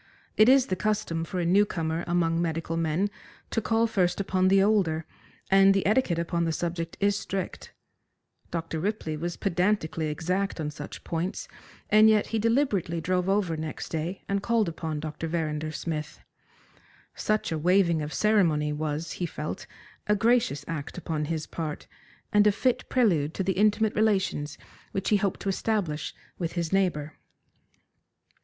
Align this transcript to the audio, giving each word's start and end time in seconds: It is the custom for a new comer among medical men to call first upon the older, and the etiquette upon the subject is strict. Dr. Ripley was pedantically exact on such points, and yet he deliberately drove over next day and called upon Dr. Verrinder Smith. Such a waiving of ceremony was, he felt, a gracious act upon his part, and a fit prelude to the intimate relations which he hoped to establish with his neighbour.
It 0.35 0.49
is 0.49 0.65
the 0.65 0.75
custom 0.75 1.23
for 1.23 1.39
a 1.39 1.45
new 1.45 1.63
comer 1.63 2.03
among 2.07 2.41
medical 2.41 2.75
men 2.75 3.11
to 3.51 3.61
call 3.61 3.85
first 3.85 4.19
upon 4.19 4.47
the 4.47 4.59
older, 4.63 5.05
and 5.51 5.75
the 5.75 5.85
etiquette 5.85 6.17
upon 6.17 6.43
the 6.43 6.51
subject 6.51 6.97
is 6.99 7.15
strict. 7.15 7.71
Dr. 8.49 8.79
Ripley 8.79 9.15
was 9.15 9.37
pedantically 9.37 10.07
exact 10.07 10.59
on 10.59 10.71
such 10.71 11.03
points, 11.03 11.47
and 11.91 12.09
yet 12.09 12.25
he 12.33 12.39
deliberately 12.39 12.99
drove 12.99 13.29
over 13.29 13.55
next 13.55 13.89
day 13.89 14.23
and 14.27 14.41
called 14.41 14.67
upon 14.67 14.99
Dr. 15.01 15.27
Verrinder 15.27 15.71
Smith. 15.71 16.19
Such 17.13 17.51
a 17.51 17.59
waiving 17.59 18.01
of 18.01 18.11
ceremony 18.11 18.73
was, 18.73 19.11
he 19.11 19.27
felt, 19.27 19.67
a 20.07 20.15
gracious 20.15 20.65
act 20.67 20.97
upon 20.97 21.25
his 21.25 21.45
part, 21.45 21.85
and 22.33 22.47
a 22.47 22.51
fit 22.51 22.89
prelude 22.89 23.35
to 23.35 23.43
the 23.43 23.53
intimate 23.53 23.93
relations 23.93 24.57
which 24.93 25.09
he 25.09 25.17
hoped 25.17 25.41
to 25.41 25.49
establish 25.49 26.15
with 26.39 26.53
his 26.53 26.73
neighbour. 26.73 27.19